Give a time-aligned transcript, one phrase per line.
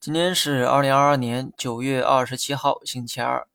[0.00, 3.46] 今天是二零二二年九月二十七号，星期二。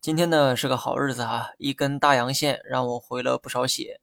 [0.00, 4.00] 今天呢是个好日子哈，一根大阳线让我回了不少血。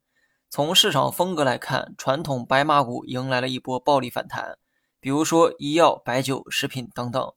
[0.49, 4.57] 从市场风格来看，传统白马股迎来了一波暴力反弹，
[4.99, 7.33] 比如说医药、白酒、食品等等。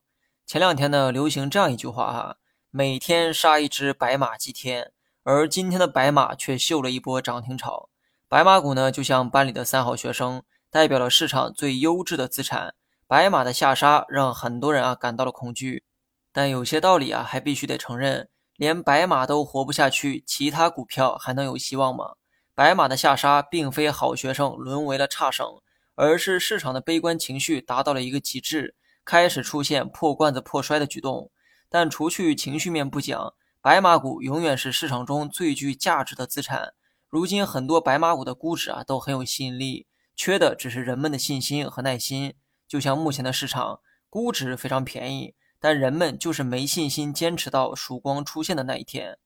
[0.46, 2.36] 前两天呢流行这样一句话哈：
[2.70, 4.92] 每天杀一只白马祭天。
[5.22, 7.88] 而今天的白马却秀了一波涨停潮。
[8.28, 10.42] 白马股呢就像班里的三好学生，
[10.74, 12.74] 代表了市场最优质的资产。
[13.06, 15.84] 白马的下杀让很多人啊感到了恐惧，
[16.32, 22.14] 但有些道理啊还必须得承认，连白马都活不下去，其他股票还能有希望吗？
[22.56, 25.46] 白马的下杀并非好学生沦为了差生，
[25.94, 31.30] 而是市场的悲观情绪达到了一个极致，开始出现破罐子破摔的举动。
[31.68, 33.32] 但除去情绪面不讲，
[33.62, 36.74] 白马股永远是市场中最具价值的资产。
[37.08, 42.34] 如今很多白马股的估值啊都很有吸引力，缺的只是人们的信心和耐心。
[42.66, 49.18] 就像目前的市场估值非常便宜，但人们就是没信心坚持到曙光出现的那一天。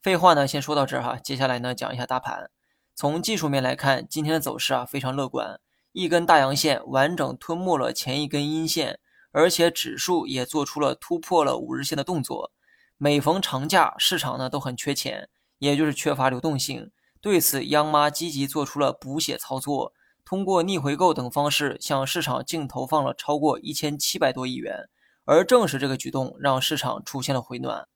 [0.00, 1.16] 废话呢，先说到这儿哈。
[1.16, 2.50] 接下来呢，讲一下大盘。
[2.94, 5.60] 从技术面来看，今天的走势啊非常乐观，
[5.92, 9.00] 一根大阳线完整吞没了前一根阴线，
[9.32, 12.52] 而且指数也做出了突破了五日线的动作。
[12.96, 16.90] 每逢长假，市场呢都很缺钱，也就是缺乏流动性。
[17.20, 19.92] 对此，央妈积极做出了补血操作。
[20.26, 24.88] 通过逆回购等方式向市场净投放了超过一千七百多亿元，
[25.24, 27.86] 而正是这个举动让市场出现了回暖。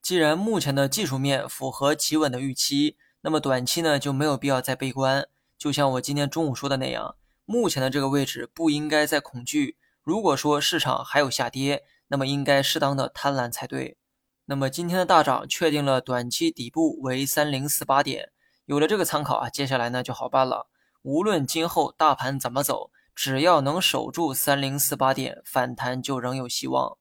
[0.00, 5.26] 既然目前的技术面符合企稳的预期，那么短期呢就没有必要再悲观。
[5.58, 9.76] 就像我今天中午说的那样，目前的这个位置不应该再恐惧。
[10.04, 13.96] 如果说市场还有下跌，那么应该适当的贪婪才对。
[14.44, 18.30] 那么今天的大涨确定了短期底部为三零四八点，
[18.66, 20.69] 有了这个参考啊，接下来呢就好办了。
[21.02, 26.98] 无论今后大盘怎么走只要能守住三零四八点反弹就仍有希望。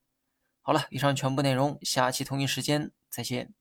[0.62, 3.54] 好了以上全部内容下期同一时间再见。